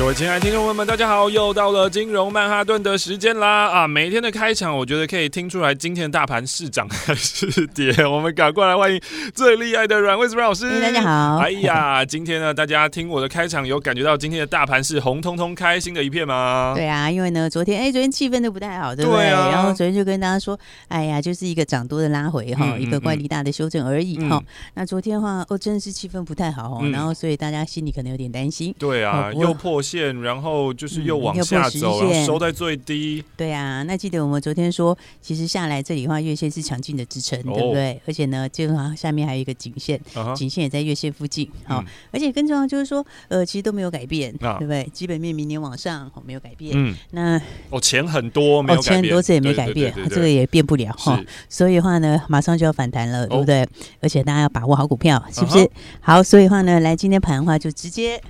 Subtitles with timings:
[0.00, 3.68] 各位亲爱的听众朋友们，大家好，又到了金融曼哈顿的时间啦！
[3.68, 7.92] 啊，每天的开场，我觉得可以听出来今天的大盘是涨还是跌。
[8.06, 8.98] 我们赶快来欢迎
[9.34, 10.80] 最厉害的阮惠慈阮老师。
[10.80, 11.36] 大家好。
[11.36, 16.72] 哎呀，今天呢，大家听我的开场，有感觉到今天的大盘是红彤彤、开心的一片吗？
[16.74, 19.26] 对啊，因为呢，昨天哎，昨天气氛都不太好，对不对？
[19.26, 20.58] 然后昨天就跟大家说，
[20.88, 24.44] 哎呀，就是一个涨多的拉回哈，嗯、一个怪力大的修正而已哈、嗯。
[24.72, 28.74] 那昨天的话，哦，真的是气氛不太好、嗯，然后所以大家心里可能有点担心。
[28.78, 29.82] 对啊，又破。
[29.90, 33.24] 线，然后就是又往下走，嗯、收在最低。
[33.36, 38.00] 对啊，那记得我们昨天说，其实下来这里的话，月线是强劲的支撑，哦、对不对？
[38.06, 40.00] 而且呢，就好像下面还有一个颈线，
[40.36, 41.50] 颈线也在月线附近。
[41.64, 44.88] 好、嗯，而且更重要就是说，呃，其实都没有改变，啊、对不对？
[44.92, 46.72] 基本面明年往上，哦，没有改变。
[46.74, 51.20] 嗯，那哦，钱很多，没有改变，哦，钱很多次也没改变，这个也变不了哈。
[51.48, 53.62] 所以的话呢，马上就要反弹了，对不对？
[53.62, 53.68] 哦、
[54.00, 55.64] 而且大家要把握好股票，是不是？
[55.64, 55.68] 啊、
[56.00, 58.20] 好，所以的话呢，来今天盘的话，就直接。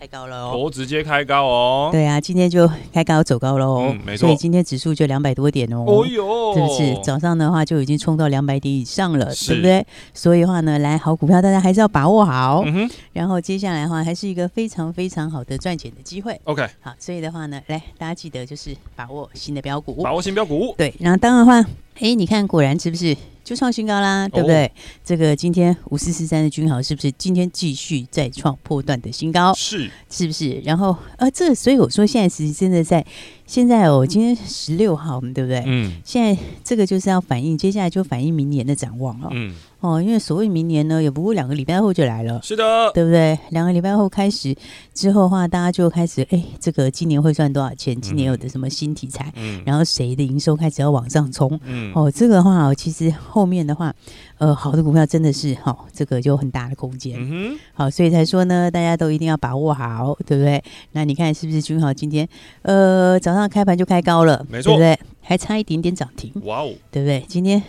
[0.00, 1.90] 开高了哦，哦，直接开高哦。
[1.92, 3.80] 对啊，今天就开高走高喽。
[3.90, 4.26] 嗯，没错。
[4.26, 5.84] 所以今天指数就两百多点哦。
[5.86, 6.98] 哦哟，是不是？
[7.04, 9.86] 早上的话就已经冲到两百点以上了，对不对？
[10.14, 12.62] 所以的话呢，来好股票，大家还是要把握好。
[12.64, 12.90] 嗯哼。
[13.12, 16.40] 然后接下来的话，还是一个非常非常好的赚钱的机会。
[16.44, 16.66] OK。
[16.80, 20.74] 好，所以的话呢，来大家记得就是把握新的标股，把握新标股。
[20.78, 23.14] 对，然后当然的话，哎，你看，果然是不是？
[23.50, 24.64] 就创新高啦，对不对？
[24.66, 24.70] 哦、
[25.04, 29.52] 这个今天五四四三的均豪是不是今天继续再创破断的新高？
[29.54, 30.60] 是，是不是？
[30.64, 33.04] 然后呃，这所以我说现在其实真的在。
[33.44, 35.64] 现在哦，今天十六号，对不对？
[35.66, 35.94] 嗯。
[36.04, 39.28] 现在这个就是要反映，接下来就反映明年的展望了。
[39.32, 39.52] 嗯。
[39.80, 42.40] 哦，因为所谓明年呢，也不过两个礼拜后就来了。
[42.42, 42.90] 是的。
[42.94, 43.38] 对不对？
[43.50, 44.54] 两个礼拜后开始
[44.94, 48.00] 之后的话，大家就开始哎，这个今年会赚多少钱？
[48.00, 49.32] 今年有的什么新题材？
[49.36, 49.62] 嗯。
[49.66, 51.58] 然后谁的营收开始要往上冲？
[51.64, 51.92] 嗯。
[51.94, 53.94] 哦，这个的话，其实后面的话，
[54.38, 57.16] 呃，好的股票真的是哈、哦，这个就很大的空间。
[57.18, 57.58] 嗯哼。
[57.74, 60.62] 好，所以才说呢，大家都一定要把握好，对不对？
[60.92, 62.26] 那你看是不是君豪今天
[62.62, 63.40] 呃早上？
[63.50, 64.98] 开盘就开高了，没错，对不对？
[65.22, 67.24] 还差一点点涨停，哇哦，对不对？
[67.26, 67.60] 今天，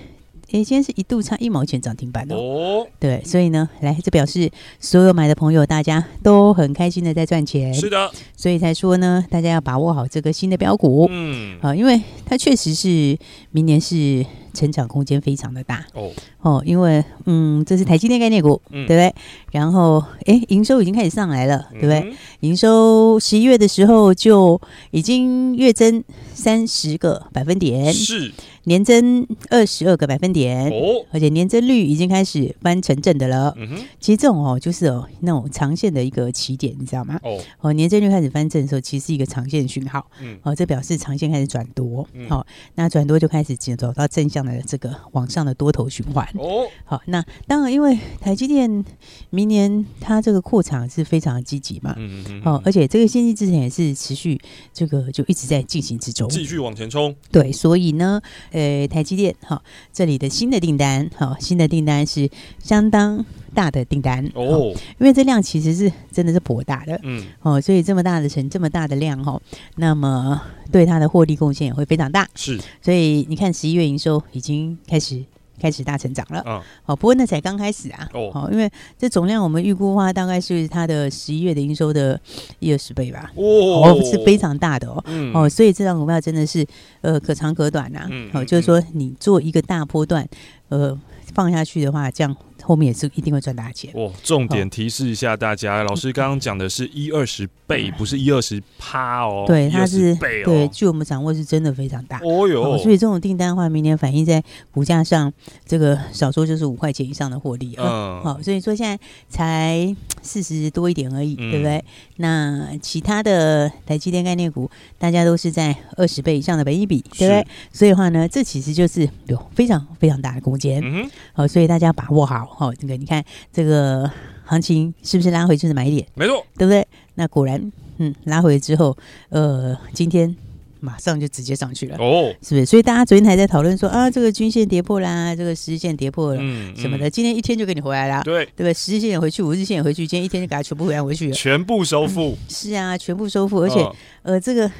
[0.52, 13.18] 哎，今天是一度差一毛钱涨停板哦，对，所以呢，来，这表示所有买的朋友，大家都很开心的在赚钱，是的，所以才说呢，大家要把握好这个新的标股，嗯，啊，因为它确实是
[13.52, 14.26] 明年是。
[14.54, 19.16] 成长空间非常的大哦哦，因为嗯，这是台积电概念股，嗯、对不对？
[19.54, 22.14] 然后哎，营收已经开始上来了，嗯、对不对？
[22.42, 24.60] 营收十一月的时候就
[24.92, 26.04] 已经月增
[26.42, 28.34] 三十个百分点，是。
[28.66, 33.52] 年增二十二个百分点，哦，而且年增率已经开始翻成正的了。
[33.58, 37.20] 嗯哼，其实这种哦，就是哦那种长线的一个起点，你知道吗？
[37.24, 40.06] 哦，哦，年增率开始翻正的时候，其实是一个长线讯号。
[40.22, 42.08] 嗯，哦，这表示长线开始转多。
[42.14, 46.24] 嗯，好，那转多就开始走到正向的这个往上的多头循环。
[46.36, 48.86] 哦，好，那当然，因为台积电
[49.32, 51.96] 明年它这个扩厂是非常积极嘛。
[51.98, 52.42] 嗯嗯。
[52.46, 54.40] 哦，而且这个先进之前也是持续
[54.72, 57.16] 这个就一直在进行之中，继续往前冲。
[57.32, 58.20] 对，所以呢。
[58.52, 59.62] 呃，台积电哈，
[59.92, 62.30] 这里的新的订单哈，新的订单是
[62.62, 69.42] 相当大的订单哦，因为这量其实是真的是颇大的，嗯，哦，所以这么大的成这么大的量哈，
[69.76, 75.24] 那么对它的获利贡献也会非常大，是，所以你看十一月营收已经开始。
[75.60, 82.20] 开始大成长了，嗯，好，不过那才刚开始啊，哦，好，因为这总量我们预估的话，大概是它的十一月的营收的
[82.60, 86.66] 一二十倍吧，哦，是非常大的哦，嗯、哦，所以这张股票真的是
[87.02, 90.28] 呃可长可短呐、啊，嗯，好，就是说你做一个大波段，
[90.70, 90.98] 呃，
[91.34, 92.36] 放下去的话，这样。
[92.64, 94.12] 后面也是一定会赚大钱哦。
[94.24, 99.44] 重点提示一下大家，老师刚刚讲的是一二十倍，不是一二十趴哦。
[99.48, 100.46] 对，它是倍哦。
[100.46, 102.20] 对，据我们掌握是真的非常大。
[102.20, 105.32] 哦哟，所以这种订单的话，明年反映在股价上，
[105.66, 107.76] 这个少说就是五块钱以上的获利。
[107.78, 111.84] 嗯，好，所以说现在才四十多一点而已，对不对？
[112.18, 114.70] 那其他的台积电概念股，
[115.00, 117.48] 大家都是在二十倍以上的本益比，对不对？
[117.72, 120.82] 所以的话呢，这其实就是有非常非常大的空间。
[120.84, 122.51] 嗯哼，好，所以大家把握好。
[122.54, 124.10] 好，这个你看这个
[124.44, 126.06] 行情是不是拉回就是买点？
[126.14, 126.88] 没错，对不对？
[127.16, 128.96] 那果然，嗯，拉回之后，
[129.30, 130.36] 呃，今天
[130.80, 132.66] 马上就直接上去了哦，是不是？
[132.66, 138.74] 所以大家昨天还在讨论说啊，这个均线跌破啦，这个十日线跌破了，嗯，什么的，今天一天就给你回来了，对，对不对？
[138.74, 143.86] 十日线也回去，五日线也回去，今天一天就给它全部回来回去了，全部收复，是啊，全部收复，而且
[144.24, 144.72] 呃，这个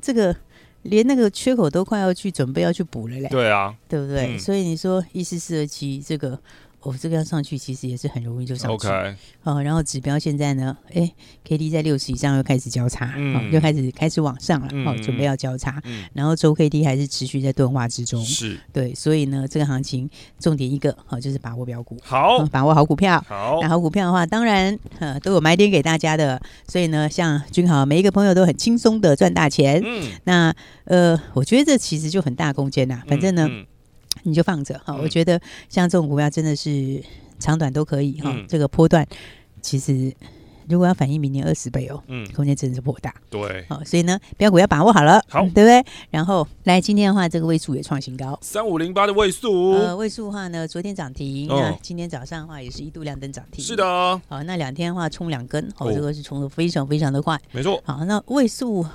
[0.00, 0.34] 这个。
[0.82, 4.34] 连那个缺口都快要去准备要去补了嘞，对啊，对不对？
[4.34, 6.36] 嗯、所以你说一四四二七这个。
[6.82, 8.74] 哦，这个要上去其实也是很容易就上去。
[8.74, 9.14] OK，
[9.44, 11.10] 哦，然后指标现在呢，哎
[11.44, 30.54] ，K D 在六十以上又开始交叉，嗯，哦、又开始开始往上了，嗯、哦，准备要交叉，嗯，然后周 K D 还是持续在钝化之中，是，对，所以呢，这个行情重点一个，好、哦，就是把握标股，好、哦，把握好股票，好，那好股票的话，当然，呃，都有买点给大家的，所以呢，像君豪，每一个朋友都很轻松的赚大钱，嗯，那
[30.84, 33.48] 呃，我觉得这其实就很大空间呐，反正呢。
[34.22, 37.02] 你就放着哈，我觉得像这种股票真的是
[37.38, 38.30] 长短都可以哈。
[38.32, 39.06] 嗯、这个波段
[39.60, 40.12] 其实
[40.68, 43.12] 如果要反映明年二十倍哦，嗯，空间真的是颇大。
[43.28, 45.84] 对，好，所以呢，标股要把握好了，好，对不对？
[46.10, 53.84] 然后来今天的话，这个位数也创新高，三五零八的位数，呃，位数的话呢，昨天涨停，哦、那今天早上的话也是一度亮灯涨停，是的，
[54.28, 58.86] 好，那两天的话冲两根，好，这个是冲的非常非常的快，没错，好，那位数。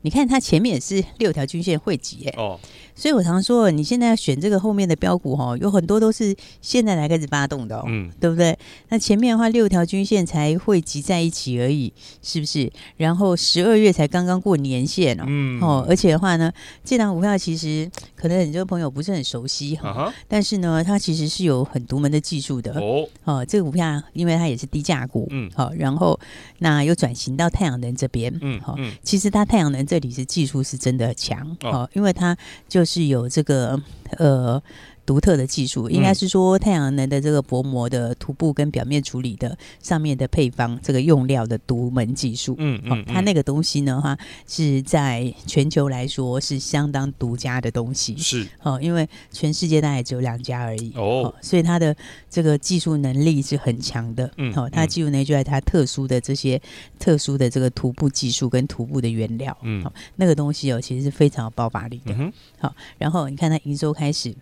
[0.00, 2.58] 你看它前面也是六条均线汇集哎，哦，
[2.98, 8.58] 所以我常说，你现在要选这个后面的标股哈，有很多都是现在才开始发动的，嗯，对不对？
[8.88, 11.92] 那前面的话六条均线才汇集在一起而已，
[12.22, 12.70] 是不是？
[12.96, 16.52] 然后十二月才刚刚过年线哦，嗯，哦，而且的话呢，
[16.84, 22.72] 这档股票其实可能很多朋友不是很熟悉哈，但是呢，它其实是有很独门的技术的。
[22.80, 26.18] 哦，哦，这个股票因为它也是低价股，嗯，好，然后
[26.58, 29.78] 那又转型到太阳能这边，嗯，好，其实它太阳能。
[29.88, 32.36] 这里是技术是真的强哦，因为它
[32.68, 33.78] 就是是有这个
[34.18, 34.62] 呃。
[35.08, 42.54] 独特的技术，应该是说太阳能的这个薄膜的涂布跟表面处理的上面的配方，这个用料的独门技术。
[42.58, 48.18] 嗯嗯，它那个东西呢，哈，是在全球来说是相当独家的东西。
[48.18, 50.92] 是哦，因为全世界大概只有两家而已。
[50.94, 51.96] 哦，所以它的
[52.28, 54.30] 这个技术能力是很强的。
[54.36, 56.60] 嗯，哦，它技术能力就在它特殊的这些
[56.98, 59.56] 特殊的这个涂布技术跟涂布的原料。
[59.62, 62.14] 嗯，好，那个东西哦，其实是非常有爆发力的。
[62.58, 64.34] 好，然后你看它营收开始。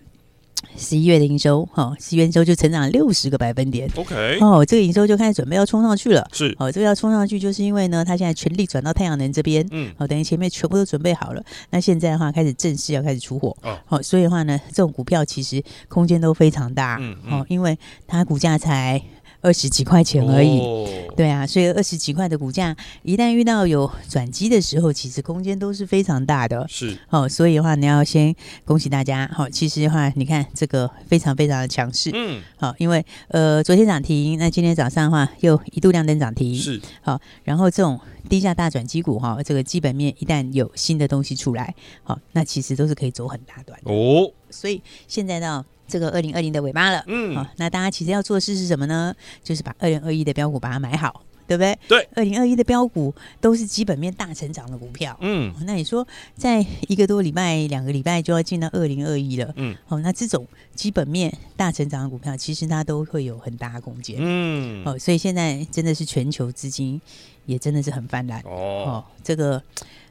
[0.77, 3.91] 十一月的营收，哈，十一月营收就成长六十个百分点。
[3.97, 6.27] OK，哦，这个营收就开始准备要冲上去了。
[6.33, 9.67] 是，哦，这个要冲上去，就是因为呢，它现在全力转到太阳能这边。
[9.71, 13.57] 嗯，好，等于前面全部都准备好了，那现在的话开始正式要开始出货。
[13.63, 16.99] 哦，哦，所以的话呢，这种股票其实空间都非常大。
[17.01, 19.03] 嗯，嗯，哦，因为它股价才。
[19.41, 26.67] 二十几块钱而已，哦、对啊，所以二十几块的股价，一旦遇到有转机的时候，其实空间都是非常大的。
[26.69, 28.35] 是，哦，所以的话，你要先
[28.65, 29.31] 恭喜大家。
[29.33, 32.11] 好，其实的话，你看这个非常非常的强势。
[32.13, 36.55] 嗯，好，因为呃，昨天涨停，那今天早上的话又一度亮灯涨停。
[36.55, 43.93] 是，好，然后这种低价大转机股哈，这个基本面一旦有新的东西出来，好，那其实都是可以走很大段的。
[43.93, 45.65] 哦，所以现在到。
[45.89, 49.15] 这个二零二零的尾巴了，嗯，好，那大家其实要做的事是什么呢？
[49.43, 51.79] 就是把二零二一的标股把它买好，对不对？
[51.87, 56.07] 对，二零二一的标股都是基本面大成长的股票，嗯，那你说
[56.37, 67.01] 在一个多礼拜、两个礼拜就要进到二零二一了，嗯，好，那这种基本面大成长的股票，其实它都会有很大的空间，嗯，哦，所以现在真的是全球资金
[67.45, 68.43] 也真的是很泛滥。
[68.45, 69.63] 哦，这个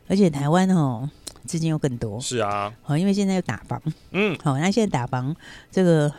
[0.08, 1.10] 而且台湾哦。
[1.48, 3.80] 资金又更多，是啊，好，因为现在又打房，
[4.14, 5.36] 嗯，好，那现在打房，
[5.72, 6.12] 这个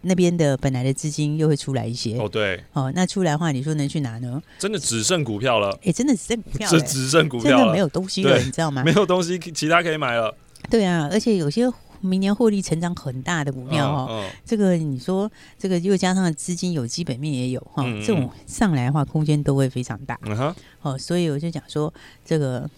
[0.00, 4.42] 那边的本来的资金又会出来一些，哦，对，哦，那出来的话，你说能去哪呢？
[4.58, 8.82] 真的只剩股票了，哎、欸，真的只剩股票，是 只剩股票了，没有东西了，你知道吗？
[8.82, 10.36] 没有东西，其他可以买了。
[10.68, 22.68] 对啊，而且有些明年获利成长很大的股票哦，哦这个你说这个又加上资金有基本面也有哈，这种上来的话，空间都会非常大，嗯哼，哦，所以我就讲说这个。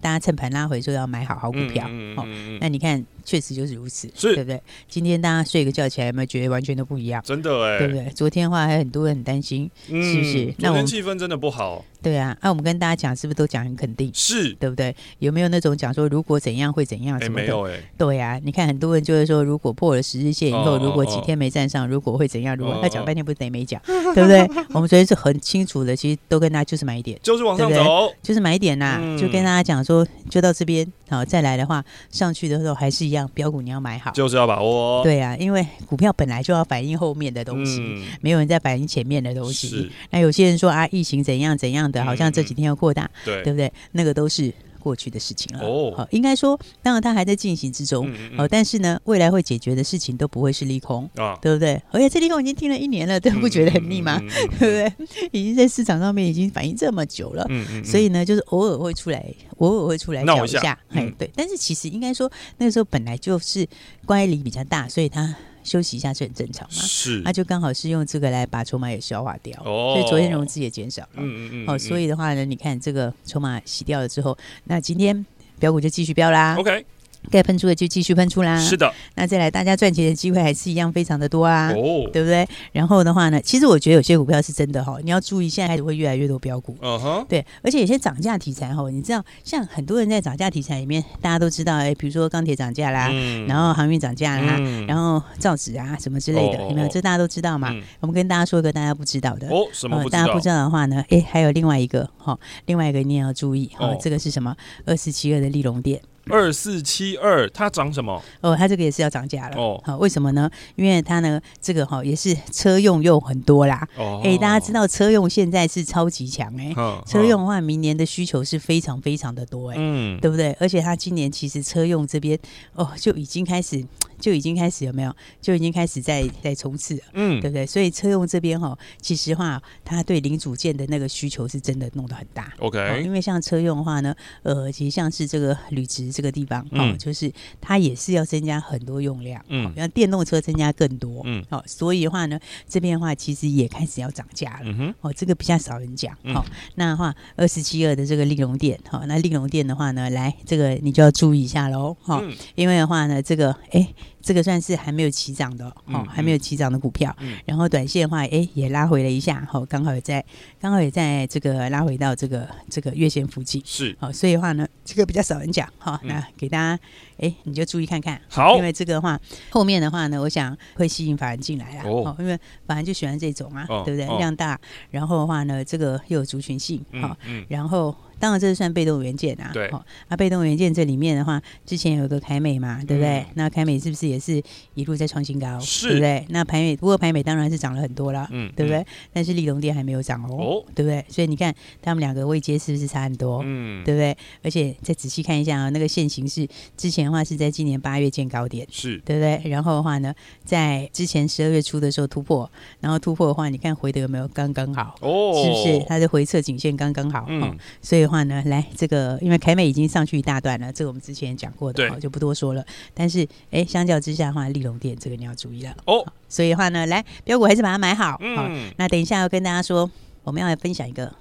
[0.00, 1.86] 大家趁盘拉回，就要买好好股票，
[2.16, 2.26] 哦，
[2.60, 3.04] 那你看。
[3.26, 4.62] 确实就是如此，是对不对？
[4.88, 7.20] 今天大家睡个觉起来，有没有觉得完全都不一样？
[7.26, 8.08] 真的哎，对不对？
[8.14, 10.54] 昨天的话还很多人很担心，嗯、是不是？
[10.58, 11.84] 那我们气氛真的不好。
[12.02, 14.08] 对啊，那、啊、我们跟大家讲，是不是都讲很肯定？
[14.14, 14.94] 是对不对？
[15.18, 17.42] 有没有那种讲说如果怎样会怎样什么的？
[17.42, 17.80] 没有哎。
[17.98, 22.56] 对啊，你看很多人就是说，如果破了十日线以后，哦、如果几天没站上，如果会怎样？
[22.56, 24.40] 如果他讲半天不是等于没讲，哦、对不对？
[24.72, 33.98] 我们昨天是很清楚的，其实都跟大家就是买一点，就是往上走，就是买一点呐、啊，嗯、就跟大家讲说，就到这边，好，再来的话上去的时候还是一样，标股你要买。
[33.98, 39.68] 好就是要把握，对啊，因为股票本来就要反映后面的东西，嗯、没有人在反映前面的东西。
[39.68, 43.72] 是那有些人说啊，疫情怎样怎样的，好像这几天要扩大，嗯、对对不对？
[43.92, 44.52] 那个都是。
[44.86, 45.66] 过去的事情了。
[45.66, 48.08] 哦，好，应该说，当然它还在进行之中。
[48.08, 48.48] 嗯嗯。
[48.48, 51.82] 但是呢，未来会解决的事情都不会是利空啊，对不对？
[51.90, 54.22] 而且这利空已经听了一年了，都不觉得很腻吗？
[54.60, 55.28] 对不对？
[55.32, 57.44] 已经在市场上面已经反应这么久了。
[57.84, 59.26] 所以呢，就是偶尔会出来，
[59.58, 60.78] 偶尔会出来讲一下。
[60.90, 61.28] 哎，对。
[61.34, 63.66] 但是其实应该说，那个时候本来就是
[64.04, 65.34] 乖离比较大，所以它。
[65.66, 75.26] 休息一下是很正常嘛，是，那就刚好是用这个来把筹码也消化掉，哦，所以昨天融资也减少了，嗯嗯嗯，哦，所以的话呢，你看这个筹码洗掉了之后，那今天
[75.58, 76.86] 标股就继续标啦，OK。
[77.30, 78.58] 该喷出的就继续喷出啦。
[78.58, 82.46] 是的，那再来，大家赚钱的机会还是一样非常的多啊，哦，对不对？
[82.72, 86.76] 然后的话呢，其实我觉得有些股票是真的哈，你要注意，现在开始会越来越多标股。
[86.80, 96.88] 嗯哼，对，而且有些涨价题材哈，你知道，像很多人在涨价题材里面，大家都知道，哎，比如说钢铁涨价啦，嗯、然后航运涨价啦，嗯、然后造纸啊什么之类的，有没有？
[96.88, 97.70] 这大家都知道嘛。
[97.72, 100.20] 嗯、我们跟大家说一个大家不知道的哦，什么不知道？
[100.20, 104.54] 呃、大家不知道的话呢，哎，还有另外一个哈，另外一个你也要注意哦，这个是什么？
[104.84, 106.00] 二四七二的利隆电。
[106.30, 108.22] 二四七二，它涨什么？
[108.40, 109.56] 哦，它这个也是要涨价了。
[109.56, 110.50] 哦，好，为什么呢？
[110.74, 113.86] 因为它呢，这个哈也是车用又很多啦。
[113.96, 116.74] 哦，哎，大家知道车用现在是超级强哎、欸。
[116.74, 119.80] 哦、车用的话，明年的需求是非常非常的多哎、欸。
[119.80, 120.56] 嗯，对不对？
[120.60, 122.38] 而且它今年其实车用这边
[122.74, 123.84] 哦就已经开始。
[124.18, 125.14] 就已经开始有没有？
[125.40, 127.66] 就已经开始在在冲刺了，嗯，对不对？
[127.66, 132.52] 所以车用这边哈，其实话，它对零组件的那个需求是真的弄得很大。
[132.58, 153.86] OK，因为像车用的话呢，呃，其实像是这个铝值这个地方，哦，嗯、就是它也是要增加很多用量，嗯，让电动车增加更多，嗯，好，所以的话呢，这边的话其实也开始要涨价了，嗯哼，哦，这个比较少人讲，好、嗯，那的话二十七二的这个利隆电，好，那利隆电的话呢，来这个你就要注意一下喽，哈，嗯、因为的话呢，这个哎。
[154.26, 157.14] 这个算是还没有起涨的，哦，还没有起涨的股票。
[157.20, 160.24] 嗯，然后短线的话，哎，也拉回了一下，好，刚好也在，
[160.60, 163.62] 刚好也在这个拉回到这个这个月线附近。
[163.64, 166.82] 是，好，所以的话呢，这个比较少人讲，哈，那给大家，
[167.18, 168.20] 哎，你就注意看看。
[168.28, 169.18] 好，因为这个的话，
[169.50, 171.82] 后面的话呢，我想会吸引法人进来啦。
[171.84, 174.06] 哦，因为法人就喜欢这种啊，对不对？
[174.18, 174.58] 量大，
[174.90, 177.16] 然后的话呢，这个又有族群性，好，
[177.48, 177.94] 然后。
[178.18, 179.50] 当然，这是算被动元件啊。
[179.52, 179.68] 对。
[180.08, 183.18] 啊，被动元件这里面的话，之前有一个凯美嘛，对不对？
[183.18, 184.42] 嗯、那凯美是不是也是
[184.72, 185.60] 一路在创新高？
[185.60, 185.88] 是。
[185.88, 186.26] 对不对？
[186.30, 188.78] 那排美，不过排美当然是涨了很多了，嗯，对不对？
[188.78, 191.04] 嗯、但是立隆电还没有涨哦，哦对不对？
[191.10, 193.42] 所以你看他们两个位阶是不是差很多？
[193.44, 194.16] 嗯，对不对？
[194.42, 199.50] 而且再仔细看一下啊，那个线型是之前的话是在今年八月见高点，是对不对？
[199.50, 204.94] 然后的话呢，在之前十二月初的时候突破，然后突破的话，你看回的有没有刚刚好？
[205.02, 205.84] 哦，是不是？
[205.86, 207.26] 它的回撤颈线刚刚好？
[207.28, 208.06] 嗯、哦，所以。
[208.06, 212.64] 的话呢，来这个，因为凯美已经上去一大段了，这个我们之前讲过的，对好，就不多说了。
[212.94, 216.06] 但是，哎，相较之下的话，利隆店这个你要注意了哦。
[216.28, 218.16] 所以的话呢，来标股还是把它买好。
[218.20, 219.90] 嗯，好，那等一下要跟大家说，
[220.22, 221.12] 我们要来分享一个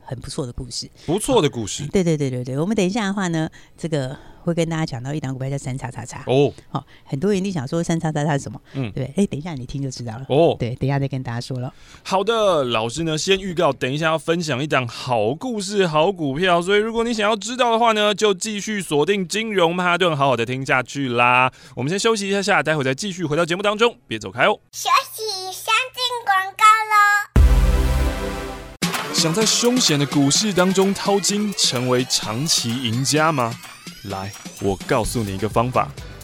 [0.00, 1.86] 很不错的故事，不错的故事。
[1.88, 4.16] 对对对对对，我们等一下的话呢，这个。
[4.42, 8.60] 会跟大家讲到一档股票叫三叉叉叉哦，好，很多人一定想说三叉叉叉是什么？
[8.74, 10.56] 嗯，对，哎，等一下你听就知道了哦。
[10.58, 11.72] 对，等一下再跟大家说了。
[12.02, 21.50] 好的，老师呢先预告，等一下要分享一档好故事、好股票，所以如果你想要知道的话呢，就继续锁定金融曼哈顿，好好的听下去啦。
[21.76, 24.58] 我们先休息一下下，待会再继续回到节目当中，别走开哦。
[24.72, 25.22] 休息，
[25.52, 27.32] 先进广告喽。
[29.12, 33.54] 想在凶险的股市当中淘金，成为长期赢家吗？
[34.04, 35.88] 来，我告诉你一个方法，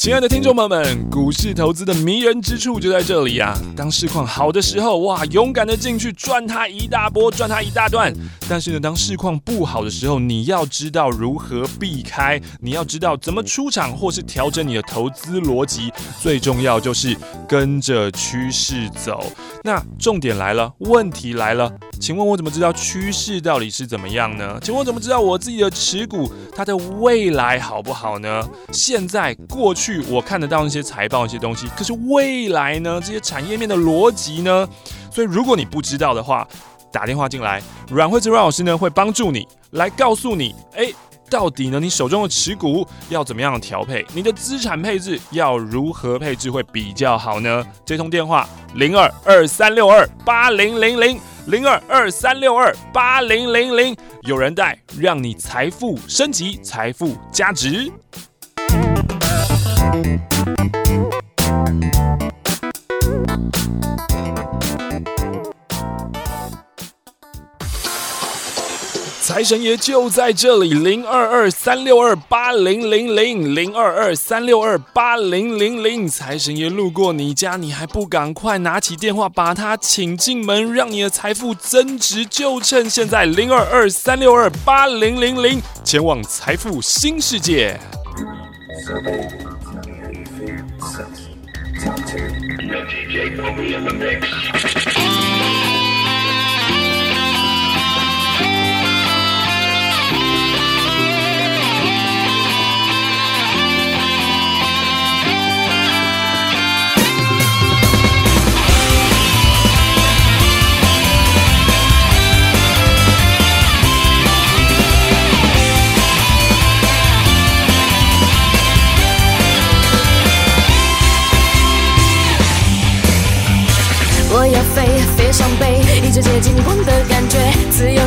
[0.00, 3.54] 亲爱的听众朋友们，股市投资的迷人之处就在这里啊！
[3.76, 8.10] 当市况好的时候，哇，勇敢的进去赚它一大波，赚它一大段。
[8.48, 15.92] 但是呢，当市况不好的时候，你要知道如何避开，你要知道怎么出场或是调整你的投资逻辑。
[16.18, 17.14] 最重要就是
[17.46, 19.22] 跟着趋势走。
[19.62, 24.58] 那重点来了，问题来了，请问我怎么知道趋势到底是怎么样呢？
[24.62, 28.48] 请问我怎么知道我自己的持股它的未来好不好呢？
[28.72, 30.02] 现在、过去。
[30.08, 32.98] 我看得到那些财报一些东西，可是未来呢？
[33.04, 34.66] 这些产业面的逻辑呢？
[35.12, 36.48] 所以如果你不知道的话，
[36.90, 40.90] 打电话进来，阮慧芝阮老师呢会帮助你来告诉你，哎，
[41.30, 44.04] 到底呢你手中的持股要怎么样调配？
[44.12, 47.64] 你的资产配置要如何配置会比较好呢？
[47.86, 57.90] 这通电话零二二三六二八零零零零二二三六二八零零零，有人带，让你财富升级，财富加值。
[69.40, 76.06] 财神爷就在这里，零二二三六二八零零零零二二三六二八零零零。
[76.06, 87.80] 财神爷路过你家，你还不赶快拿起电话把他请进门，让你的财富增值，就趁现在零二二三六二八零零零，前往财富新世界。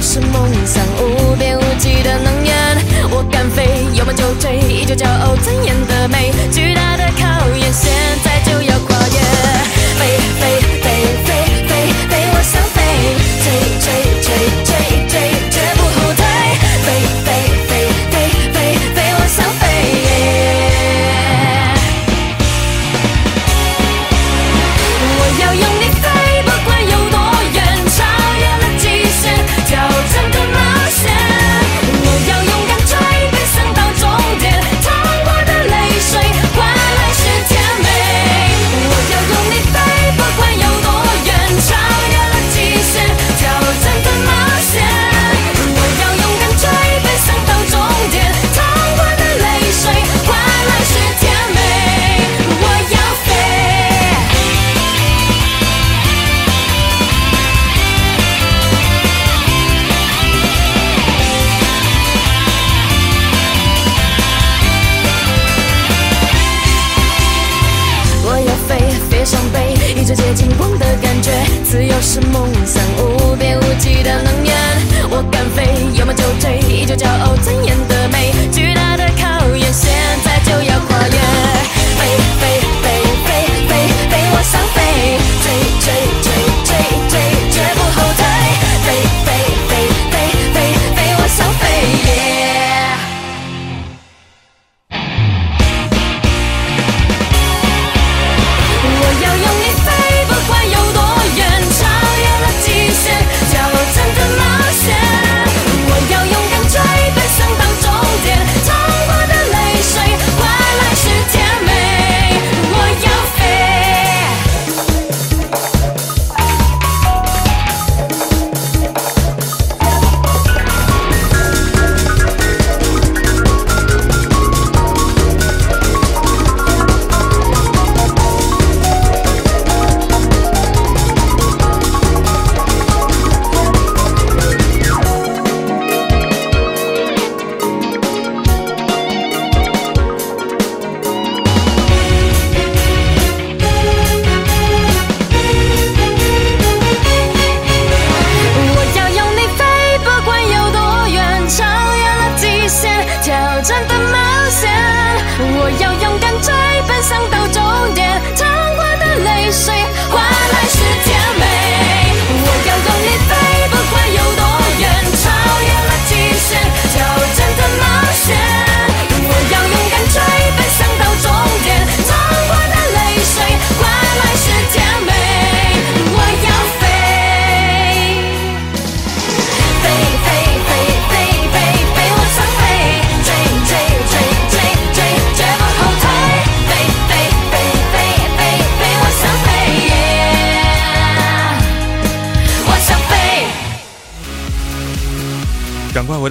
[0.04, 2.54] 是梦想，无边无际的能源。
[3.10, 6.30] 我敢飞，有梦就追，依旧骄傲尊严的美。
[6.52, 7.10] 巨大的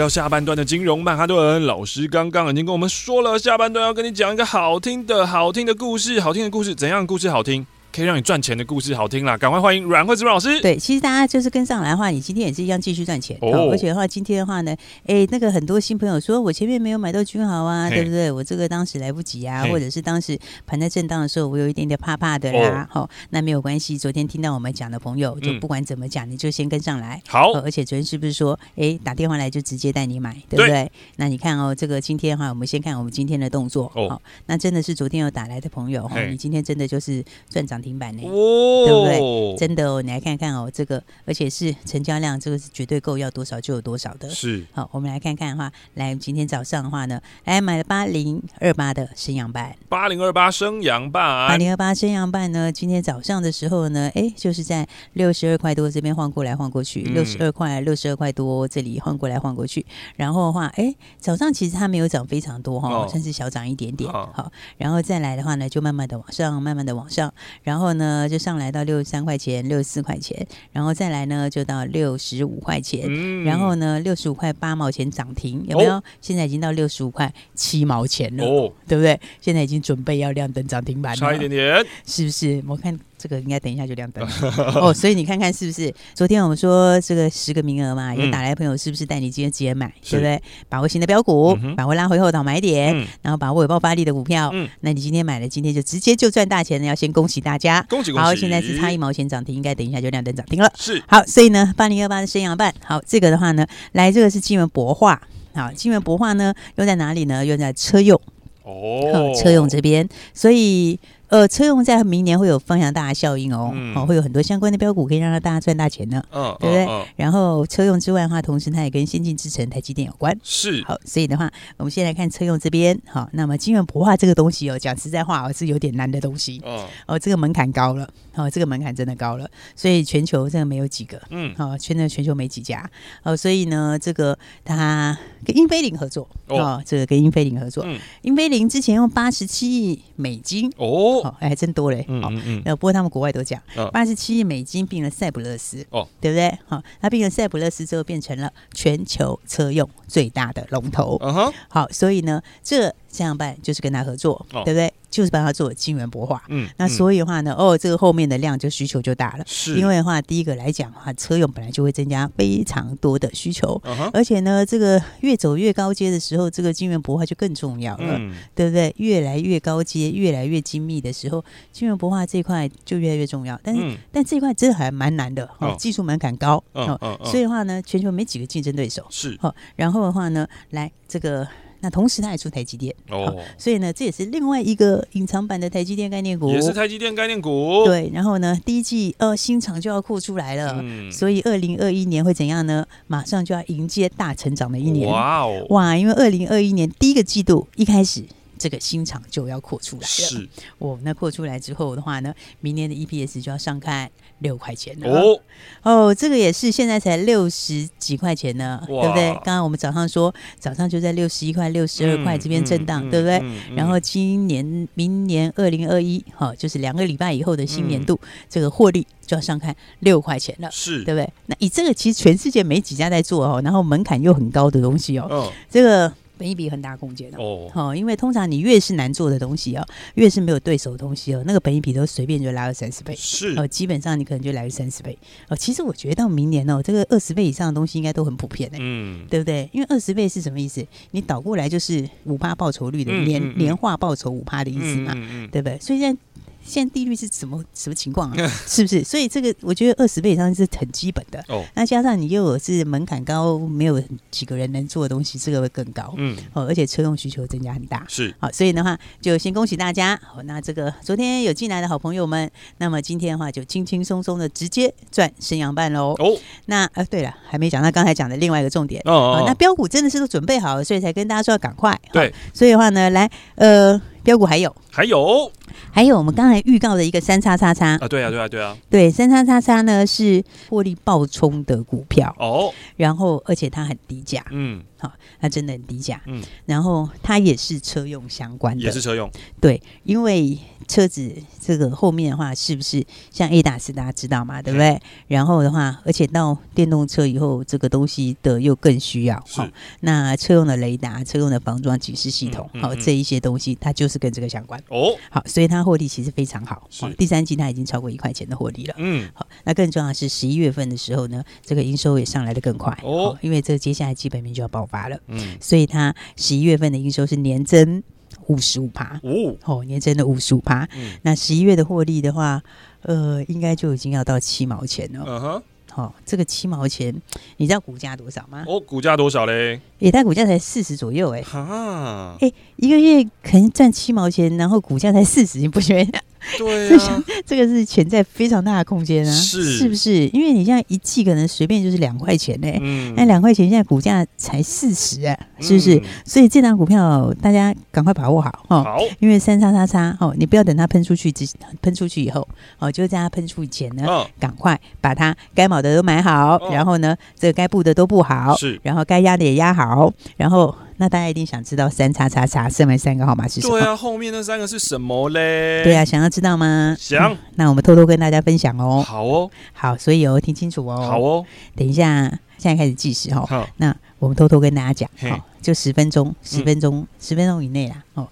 [0.02, 1.64] 到下半段的金融曼哈顿。
[1.64, 7.64] 老师刚刚已经跟我们说了，下半段要跟你讲一个好听的好听的故事，好听的故事，怎样故事好听？
[7.92, 10.58] 可以让你赚钱的故事好听啦，赶快欢迎阮慧芝老师。
[10.62, 13.36] 对，其实大家就是跟上来的话，你今天也是一样继续赚钱。
[13.42, 14.74] 哦，而且的话，今天的话呢，
[15.06, 18.32] 哎，那个很多新朋友说我前面没有买到君豪啊，对不对？
[18.32, 22.88] 我这个当时来不及啊，或者是当时盘在震荡的时候，我有一点点怕怕的啦。
[22.90, 23.98] 好，那没有关系。
[23.98, 27.20] 昨天听到我们讲的朋友，就不管怎么讲，你就先跟上来。
[27.28, 30.90] 好，而且昨天是不是说，哎，打电话来就直接带你买，对不对？
[31.16, 33.92] 那你看哦，这个今天的话，我们先看我们今天的动作。
[33.94, 38.22] 哦，那真的是昨天有打来的朋友哈，你今天真的就是赚涨停板呢。
[38.24, 39.56] 哦对不对？
[39.58, 44.28] 真的哦，你来看看哦，这个而且是成交量，这个是绝对够，要多少就有多少的。
[44.30, 59.84] 是，好，我们来看看的话，来今天早上的话呢，来买了八零二八的升阳半，八零二八升阳半，八零二八升阳半呢，今天早上的时候呢，哎，就是在六十二块多这边晃过来晃过去，六十二块六十二块多这里晃过来晃过去，
[60.16, 68.52] 然后的话，哎，早上其实它没有涨非常多哈，哦，算是小涨一点点，哦，好，然后再来的话呢，就慢慢的往上，慢慢的往上，然呢就上。
[68.52, 75.94] 上来到六十三块钱、六十四块钱，然后再来呢，就到六十五块钱，嗯、然后呢，六十五块八毛钱涨停，有没有？
[75.94, 79.18] 哦、现在已经到六十五块七毛钱了，哦、对不对？
[79.40, 82.62] 现在已经准备要亮灯涨停板了，差一点点，是不是？
[82.68, 82.94] 我看。
[83.22, 84.26] 这个应该等一下就亮灯
[84.74, 85.94] 哦，所以你看看是不是？
[86.12, 90.42] 昨天我们说这个十个名额嘛，有打来朋友是不是带你今天直接买，对不对？
[90.68, 94.52] 把握新的标股，把握拉回后倒买点，然后把握有爆发力的股票。
[94.80, 96.86] 那你今天买了，今天就直接就赚大钱了。
[96.88, 98.26] 要先恭喜大家，恭喜恭喜！
[98.26, 100.68] 好，现在是差一毛钱涨停，应该等一下就亮灯涨停了。
[100.76, 105.22] 是好，所以呢，八零二八的升阳半，好，这个的话呢，来这个是金源博化，
[105.54, 107.46] 好，金源博化呢用在哪里呢？
[107.46, 108.20] 用在车用
[108.64, 110.98] 哦，车用这边，所以。
[111.32, 116.84] 呃，车用在明年会有方向大的效应哦，嗯、哦，会有很多相关的标股可以让大家赚大钱呢，嗯，对不对？
[116.84, 120.84] 嗯、然后车用之外的话，同时它也跟先进制程、台积电有关，是。
[120.84, 132.86] 好，所以的话，我们先来看车用这边，好，那么金元博化这个东西哦，讲实在话哦，是有点难的东西，哦，哦，这个门槛高了，哦，这个门槛真的高了，所以全球真的没有几个，嗯，哦，全的全球没几家，
[133.22, 135.16] 哦，所以呢，这个它
[135.46, 141.21] 跟英飞凌合作，哦，这个跟英飞凌合作，嗯，英飞凌之前用八十七亿美金，哦。
[141.22, 142.04] 哦，哎，还真多嘞！
[142.22, 143.60] 好，嗯不过他们国外都讲，
[143.92, 146.58] 八十七亿美金并了塞浦路斯，哦，对不对？
[146.66, 151.18] 好，那并了塞浦路斯之后，变成了全球车用最大的龙头。
[151.22, 154.92] 嗯哼，好，所以呢，这这样办就是跟他合作，对不对？
[155.12, 163.78] 就是帮他做金元博化，嗯，那所以的话呢，哦，这个后面的量就需求就大了，是，因为的话，第一个来讲的话，车用本来就会增加非常多的需求，
[164.14, 168.18] 而且呢，这个越走越高阶的时候，这个金元博化就更重要了，
[168.54, 168.90] 对不对？
[168.96, 173.60] 越来越高阶，越来越精密的时候，金元博化这一块就越来越重要。
[173.62, 181.46] 但是，但这一块真的还蛮难的，哦，技术门槛高，哦，所以的话呢，全球没几个竞争对手，是，好，然后的话呢，来这个。
[181.82, 187.84] 那同时，它也出台积电哦，所以呢，这也是另外一个隐藏版的台积电概念股，也是台积电概念股。
[187.84, 192.86] 对，然后呢，第一季呃新厂就要扩出来了，嗯、所以二零二一年会怎样呢？
[193.08, 195.10] 马上就要迎接大成长的一年。
[195.10, 198.24] 哇哦，哇，因为二零二一年第一个季度一开始。
[198.62, 200.48] 这个新厂就要扩出来了，是
[200.78, 200.96] 哦。
[201.02, 205.10] 那扩出来之后的话呢，明年的 EPS 就要上看六块钱了。
[205.10, 205.40] 哦
[205.82, 209.32] 哦，这个也是现在才六十几块钱呢，对不对？
[209.42, 213.42] 刚刚我们早上说，早上就在六十一块、六十二块这边震荡，对不对？
[213.74, 221.28] 然后今年、明年二零二一，哈，就是两个礼拜以后的新年度，嗯、这个获利就要上看六块钱了，是对不对？
[221.46, 226.12] 那以这个其实全世界没几家在做哦，然后门槛又很高的东西哦，哦这个。
[226.42, 235.56] 本益比很大空间的哦，好，因为通常你越是难做的东西哦，越是没有对手的东西哦，那个本益比都随便就拉个三十倍，是哦，基本上你可能就来个三十倍哦。
[235.56, 239.70] 其实我觉得到明年哦，这个二十倍以上的东西应该都很普遍的，嗯，对不对？
[239.72, 240.84] 因为二十倍是什么意思？
[241.12, 245.78] 你倒过来就是五趴报酬率的年、嗯嗯嗯、年化报酬五趴的意思嘛，嗯、对不对？
[245.78, 246.20] 所以现在。
[246.64, 248.48] 现在利率是什么什么情况啊？
[248.66, 249.02] 是不是？
[249.04, 251.42] 所以这个我觉得二十倍以上是很基本的。
[251.48, 256.14] 哦，那加上你又有是门槛高，没有几个人能做的东西，这个会更高。
[256.16, 258.04] 嗯，哦，而且车用需求增加很大。
[258.08, 260.18] 是，好，所以的话就先恭喜大家。
[260.24, 266.14] 好，那这个昨天有进来的好朋友们，那么今天的话就轻轻松松的直接赚升阳半喽。
[266.18, 269.02] 哦，那呃，对了，还没讲到刚才讲的另外一个重点。
[269.04, 271.98] 哦，哦，那标股真的是都准备好了，所以才跟大家说要赶快。
[272.12, 274.00] 对，所以的话呢，来，呃。
[274.22, 274.74] 标股还有？
[274.90, 275.50] 还有，
[275.90, 277.96] 还有我们刚才预告的一个三叉叉叉。
[277.96, 282.34] 啊，对啊，对啊，对啊，对，三叉叉叉呢是获利暴冲的股票。
[282.38, 289.30] 哦，然后而且它很低价，嗯，好，它真的很低价，嗯，然后它也是车用相关的，也是车用，
[289.60, 290.58] 对，因为。
[290.88, 291.32] 车子
[291.64, 294.60] 这个后面的话，是不是像 ADAS 大家知道嘛？
[294.60, 295.00] 对不对？
[295.28, 299.42] 然后的话，而且到电动车以后，这个东西的又更需要。
[299.48, 299.66] 好，
[300.00, 304.82] 那车用的雷达、车用的防撞警示系统，好，这一些东西它就是跟这个相关。
[304.88, 306.88] 哦，好，所以它获利其实非常好。
[307.00, 308.94] 好，第三季它已经超过一块钱的获利了。
[308.98, 312.96] 嗯，好，那更重要的是十一月份的时候呢，这个营收也上来的更快。
[313.02, 315.18] 哦，因为这接下来基本面就要爆发了。
[315.28, 318.02] 嗯，所以它十一月份的营收是年增。
[318.48, 320.88] 五十五趴哦，哦，年增的五十五趴。
[320.96, 322.60] 嗯，那十一月的获利的话，
[323.02, 325.24] 呃，应该就已经要到七毛钱了。
[325.24, 325.62] 嗯哼，
[325.94, 327.14] 好，这个七毛钱，
[327.58, 328.64] 你知道股价多少吗？
[328.66, 329.78] 哦，股价多少嘞？
[329.98, 336.18] 也，它股价才四十左右，哎，哈，哎，一个月可能赚七毛钱，然后股价才四十，你不觉得？
[336.58, 339.62] 对啊，这个是潜在非常大的空间啊，是。
[339.78, 340.26] 是不是？
[340.28, 345.96] 因为你现在一季可能随便就是两块钱呢，嗯，那两块钱现在股价才四十啊，是不是？
[345.96, 351.46] 嗯、所以这档股票大家赶快把握好哈，好，因为三叉叉叉哦，你不要等它喷出去，只
[351.80, 352.46] 喷出去以后
[352.78, 354.04] 哦，就在它喷出以前呢，
[354.38, 360.74] 赶、哦、快把它该买的都买好，哦、然后呢，这个该布的都布好，是，然后该压的也压好，然后。
[361.02, 363.76] 那大家一定想知道三叉叉叉剩余三个号码是什么？
[363.76, 365.82] 对啊，后面那三个是什么嘞？
[365.82, 366.96] 对啊，想要知道吗？
[366.96, 367.36] 想、嗯。
[367.56, 369.02] 那我们偷偷跟大家分享哦。
[369.02, 370.96] 好哦，好，所以哦，听清楚哦。
[371.04, 373.44] 好哦，等一下，现在开始计时哦。
[373.48, 377.96] 好，那我们偷偷跟大家讲，好，就十分钟，十分钟，十、嗯、分钟以内啦。
[378.14, 378.28] 哦。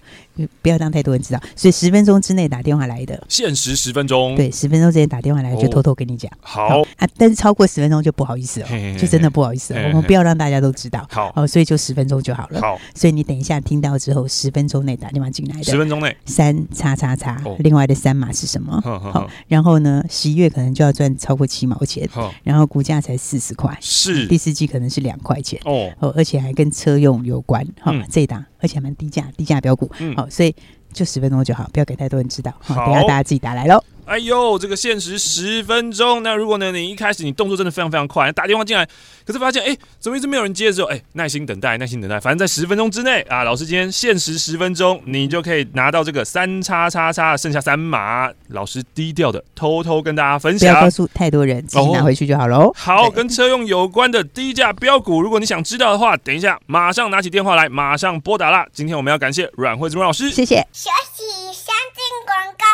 [0.61, 4.35] 不要让太多人知道，所以十分钟之内打电话来的，限时十分钟。
[4.35, 6.31] 对，十分钟之前打电话来就偷偷跟你讲。
[6.39, 9.81] 好啊，但是超过十分钟就不好意思了，就真的不好意思了。
[9.87, 11.07] 我们不要让大家都知道。
[11.09, 12.61] 好，哦，所以就十分钟就好了。
[12.61, 15.63] 好，所以你等一下听到之后，十分钟内打电话进来的。
[15.63, 18.79] 十分钟内三叉叉叉，另外的三码是什么？
[18.81, 22.07] 好，然后呢，十一月可能就要赚超过七毛钱。
[22.43, 27.65] 然后股价才四十块，是第四季可能是两块钱哦，哦，而且还跟车用有关。
[27.79, 29.89] 好，这一档而且还蛮低价，低价标股。
[30.15, 30.55] 好，所以。
[30.93, 32.53] 就十分钟就好，不要给太多人知道。
[32.59, 33.81] 好，等下大家自己打来喽。
[34.11, 36.21] 哎呦，这个限时十分钟。
[36.21, 38.85] 那如果呢，你一开始你动作真的非常非常快，打电话进来，
[39.25, 42.19] 可是发现哎，怎么一直没有人接的时候，哎，耐心等待，耐心等待。
[42.19, 48.29] 反正在十分钟之内啊，老师今天限时十分钟，你就可以拿到这个三叉叉叉，剩下三码。
[48.49, 52.67] 老师低调的偷偷跟大家分享，不要告诉太多人，自己拿回去就好喽。
[52.67, 52.73] 哦。
[52.75, 58.67] 好，跟车用有关的低价标股，如果你想知道的话，等一下马上拿起电话来，马上拨打啦。
[58.73, 60.57] 今天我们要感谢阮惠子阮老师，谢谢。
[60.73, 62.65] 学习相进广告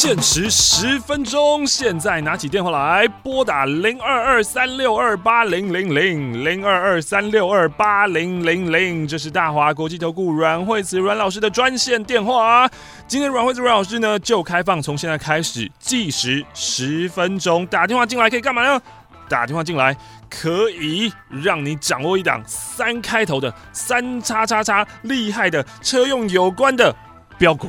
[0.00, 12.66] 限时十分钟，现在拿起电话来拨打零二二三六二八零零零零二二三六二八零零零，这是大华国际投顾阮惠子阮老师的专线电话。
[13.06, 18.80] 今天阮惠子阮老师呢就开放，从现在开始计时十分钟，打电话进来可以干嘛呢？
[19.28, 19.94] 打电话进来
[20.30, 26.90] 可以让你掌握一档三开头的三叉叉叉厉害的车用有关的
[27.36, 27.68] 标股。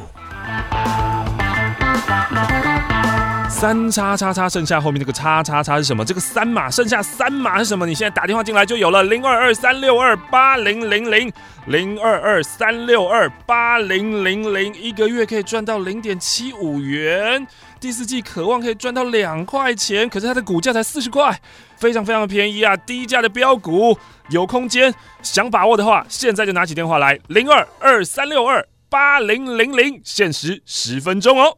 [3.50, 6.04] 三叉叉叉，剩下后面这个叉叉叉是什么？
[6.04, 7.86] 这个三码，剩下三码是什么？
[7.86, 11.32] 你现在打电话进来就有了，零二二三六二八零零零
[11.67, 17.45] 零二二三六二八零零零，一个月可以赚到零点七五元，
[17.80, 21.39] 第四季渴望可以赚到两块钱，可是它的股价才四十块，
[21.78, 22.76] 非常非常便宜啊！
[22.76, 23.95] 低价的标股
[24.30, 31.58] 有空间，想把握的话，现在就拿起电话来，零二二三六二八零零零，限时十分钟哦。